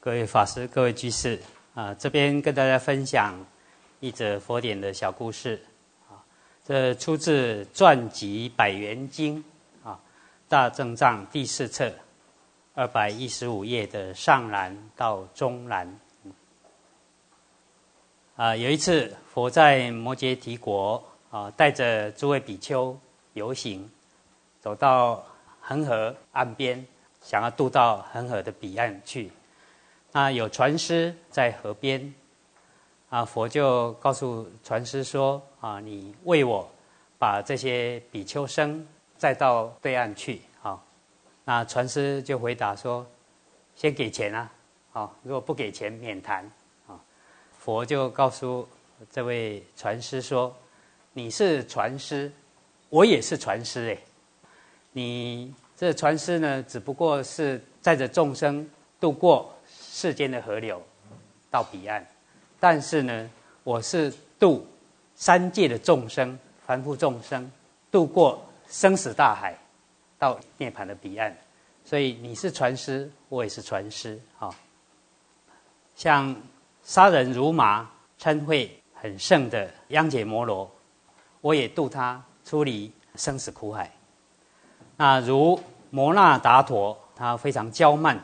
[0.00, 1.40] 各位法师、各位居士
[1.74, 3.34] 啊，这边跟大家分享
[3.98, 5.60] 一则佛典的小故事
[6.08, 6.22] 啊。
[6.64, 9.42] 这出自《传集百元经》
[9.88, 9.94] 啊，
[10.48, 11.92] 《大正藏》第四册
[12.74, 15.98] 二百一十五页的上栏到中栏。
[18.36, 22.96] 啊，有一次佛在摩羯提国啊，带着诸位比丘
[23.32, 23.90] 游行，
[24.60, 25.26] 走到
[25.60, 26.86] 恒河岸边，
[27.20, 29.32] 想要渡到恒河的彼岸去。
[30.10, 32.14] 那有船师在河边，
[33.10, 36.66] 啊，佛就告诉船师说：“啊，你为我
[37.18, 38.84] 把这些比丘僧
[39.18, 40.82] 载到对岸去。”啊，
[41.44, 43.06] 那船师就回答说
[43.76, 44.50] ：“先给钱啊，
[44.94, 46.42] 啊，如果不给钱免谈。”
[46.88, 46.98] 啊，
[47.58, 48.66] 佛就告诉
[49.10, 50.56] 这位船师说
[51.12, 52.32] ：“你是船师，
[52.88, 53.98] 我也是船师，哎，
[54.92, 58.66] 你这船师呢，只不过是载着众生
[58.98, 59.54] 渡过。”
[60.00, 60.80] 世间的河流
[61.50, 62.06] 到彼岸，
[62.60, 63.28] 但是呢，
[63.64, 64.64] 我是渡
[65.16, 67.50] 三界的众生，凡夫众生
[67.90, 69.58] 渡过生死大海，
[70.16, 71.36] 到涅槃的彼岸。
[71.84, 74.54] 所以你是传师，我也是传师啊。
[75.96, 76.32] 像
[76.84, 80.70] 杀人如麻、嗔恚很盛的央解摩罗，
[81.40, 83.92] 我也渡他出离生死苦海。
[84.96, 85.60] 那如
[85.90, 88.16] 摩那达陀，他非常骄慢。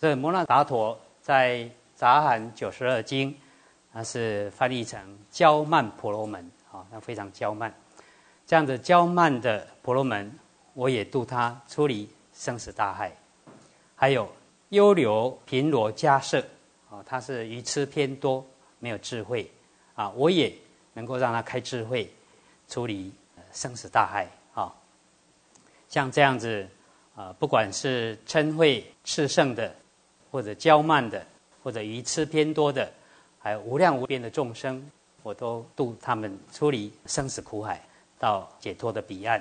[0.00, 1.58] 这摩那达陀在
[1.94, 3.32] 《杂含九十二经》，
[3.92, 5.00] 它是翻译成
[5.30, 7.72] “娇慢婆罗门”啊，那非常娇慢。
[8.46, 10.30] 这样的娇慢的婆罗门，
[10.74, 13.10] 我也度他出离生死大海。
[13.94, 14.30] 还有
[14.70, 16.44] 优流频罗迦舍
[16.90, 18.44] 啊，他是愚痴偏多，
[18.80, 19.50] 没有智慧
[19.94, 20.52] 啊，我也
[20.92, 22.12] 能够让他开智慧，
[22.68, 23.10] 出离
[23.52, 24.74] 生死大海啊。
[25.88, 26.68] 像这样子
[27.14, 29.74] 啊，不管是嗔恚炽盛的。
[30.34, 31.24] 或者骄慢的，
[31.62, 32.90] 或者愚痴偏多的，
[33.38, 34.84] 还有无量无边的众生，
[35.22, 37.80] 我都度他们出离生死苦海，
[38.18, 39.40] 到解脱的彼岸。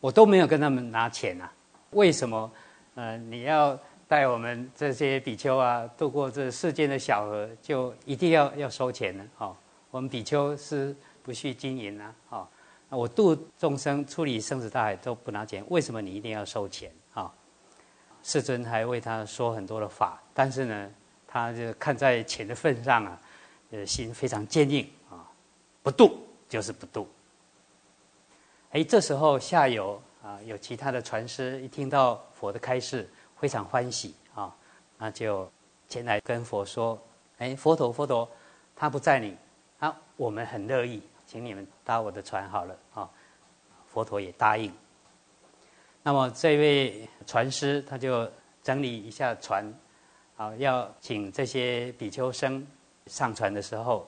[0.00, 1.52] 我都没有跟他们拿钱啊？
[1.90, 2.50] 为什么？
[2.96, 3.78] 呃，你要
[4.08, 9.24] 带我们这些比丘啊渡过这世间的小河，就一定要要收钱呢？
[9.38, 9.56] 哦，
[9.92, 12.14] 我们比丘是不需经营啊。
[12.30, 12.48] 哦，
[12.88, 16.90] 我度众生出离生死大海都不拿钱，为什么你一定要收钱？
[18.24, 20.90] 世尊还为他说很多的法，但是呢，
[21.28, 23.20] 他就看在钱的份上啊，
[23.70, 25.28] 呃，心非常坚硬啊，
[25.82, 27.06] 不渡就是不渡。
[28.70, 33.06] 哎，这时候下游啊，有其他的传师一听到佛的开示，
[33.38, 34.52] 非常欢喜啊，
[34.96, 35.46] 那就
[35.86, 36.98] 前来跟佛说
[37.36, 38.26] ：“哎，佛陀，佛陀，
[38.74, 39.36] 他不在你
[39.80, 43.10] 啊，我们很乐意，请你们搭我的船好了啊。”
[43.92, 44.72] 佛陀也答应。
[46.06, 48.30] 那么这位船师他就
[48.62, 49.64] 整理一下船，
[50.36, 52.64] 啊，要请这些比丘僧
[53.06, 54.06] 上船的时候，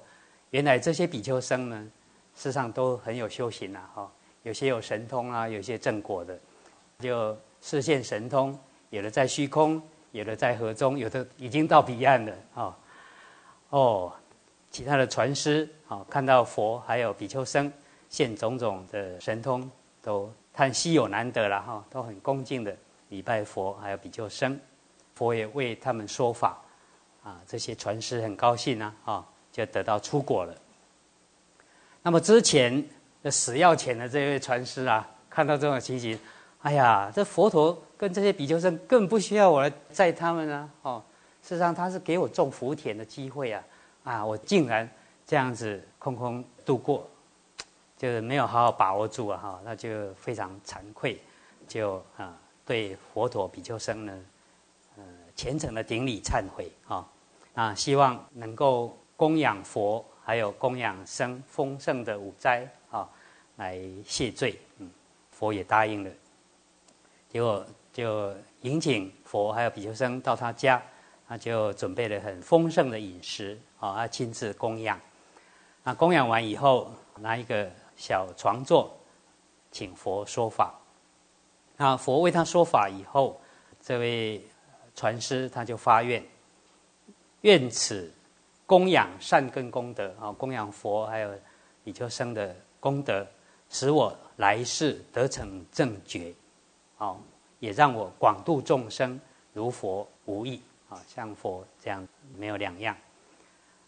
[0.51, 1.91] 原来这些比丘僧呢，
[2.35, 4.13] 事实上都很有修行啊，哈，
[4.43, 6.39] 有些有神通啊，有些正果的，
[6.99, 8.59] 就视现神通，
[8.91, 9.81] 有的在虚空，
[10.13, 12.79] 有的在河中，有的已经到彼岸了，啊，
[13.71, 14.13] 哦，
[14.71, 17.73] 其他的船师啊，看到佛还有比丘僧
[18.11, 19.71] 现种种的神通，
[20.07, 20.33] 都。
[20.59, 22.75] 叹稀有难得了哈，都很恭敬的
[23.11, 24.59] 礼拜佛，还有比丘僧，
[25.15, 26.59] 佛也为他们说法，
[27.23, 30.55] 啊，这些传师很高兴啊，啊，就得到出国了。
[32.03, 32.83] 那么之前
[33.23, 36.19] 的死要钱的这位传师啊，看到这种情形，
[36.63, 41.05] 哎呀，这佛陀跟这些比丘僧更不需要我来载他们啊，哦，
[41.43, 43.63] 事实上他是给我种福田的机会啊，
[44.05, 44.89] 啊，我竟然
[45.27, 47.07] 这样子空空度过。
[47.97, 51.19] 就是没有好好把握住啊，哈，那就非常惭愧，
[51.67, 54.25] 就啊，对佛陀比丘僧呢，
[54.99, 55.03] 呃，
[55.35, 57.09] 虔诚的顶礼忏悔啊，
[57.55, 63.09] 啊，希望能够供养佛，还有供养僧丰盛的五斋啊，
[63.57, 64.91] 来谢罪，嗯，
[65.31, 66.11] 佛也答应了，
[67.31, 67.65] 结果
[67.95, 70.83] 就迎请佛还有比丘僧到他家，
[71.27, 75.01] 他就准备了很丰盛的饮食啊，亲自供养，
[75.83, 77.67] 那供养完以后，拿一个。
[77.97, 78.95] 小床座，
[79.73, 80.75] 请佛说法。
[81.77, 83.41] 那佛为他说法以后，
[83.81, 84.47] 这位
[84.95, 86.25] 传师他就发愿，
[87.41, 88.13] 愿此
[88.67, 91.35] 供养善根功德啊，供养佛还有
[91.83, 93.27] 比丘生的功德，
[93.71, 96.35] 使我来世得成正觉，
[96.99, 97.17] 啊，
[97.59, 99.21] 也让我广度众生，
[99.53, 102.07] 如佛无异啊，像佛这样
[102.37, 102.97] 没有两样。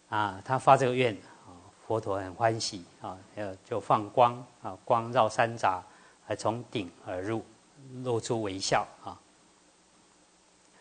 [0.09, 1.15] 啊，他发这个愿。
[1.89, 5.81] 佛陀很欢喜啊，呃，就放光啊，光绕山匝，
[6.23, 7.43] 还从顶而入，
[8.03, 9.17] 露出微笑啊。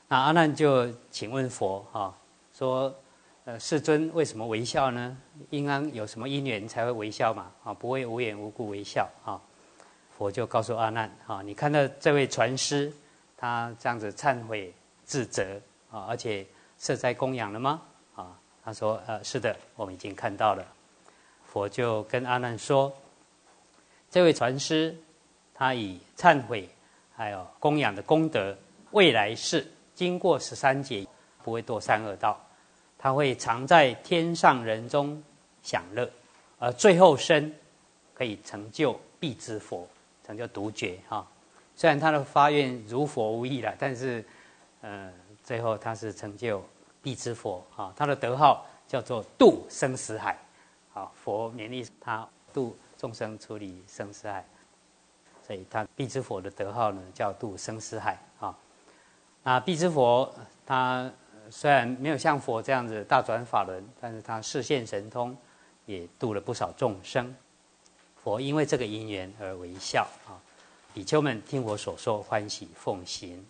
[0.06, 2.14] 那阿难就请问佛啊，
[2.52, 2.94] 说
[3.46, 5.16] ：“呃，世尊为什么微笑呢？
[5.48, 7.50] 应当有什么因缘才会微笑嘛？
[7.64, 9.40] 啊，不会无缘无故微笑啊。”
[10.14, 12.92] 佛就告诉阿难啊：“你看到这位传师，
[13.34, 14.74] 他这样子忏悔
[15.06, 15.58] 自责
[15.90, 16.46] 啊，而且
[16.78, 17.80] 设在供养了吗？”
[18.14, 20.62] 啊，他说：“呃，是的，我们已经看到了。”
[21.48, 22.92] 佛就跟阿难说
[24.10, 24.96] ：“这位传师，
[25.52, 26.68] 他以忏悔
[27.16, 28.56] 还有供养的功德，
[28.92, 31.04] 未来世。”经过十三劫，
[31.42, 32.40] 不会堕三恶道，
[32.96, 35.20] 他会常在天上人中
[35.60, 36.08] 享乐，
[36.60, 37.52] 而最后生
[38.14, 39.88] 可以成就必之佛，
[40.24, 41.26] 成就独觉哈。
[41.74, 44.24] 虽然他的发愿如佛无异了，但是，
[44.82, 45.12] 呃，
[45.42, 46.64] 最后他是成就
[47.02, 47.92] 必之佛哈。
[47.96, 50.38] 他的德号叫做度生死海，
[50.98, 54.44] 啊，佛勉励他度众生处理生死海，
[55.46, 58.58] 所以他必之佛的德号呢叫度生死海啊。
[59.44, 60.34] 啊，必之佛，
[60.66, 61.08] 他
[61.50, 65.36] 虽然没有像佛这样子大转法轮，但是他视现神通，
[65.86, 67.32] 也度了不少众生。
[68.16, 70.34] 佛因为这个因缘而微笑啊，
[70.92, 73.46] 比丘们听我所说，欢喜奉行。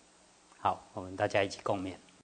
[0.59, 1.95] 好，我们大家一起共勉。